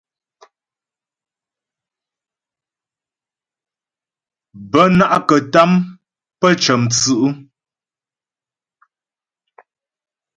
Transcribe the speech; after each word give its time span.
Bə́ 4.71 4.85
ná'kətâm 4.97 5.71
pə́ 6.39 6.51
cə̌mstʉ̌'. 6.63 7.29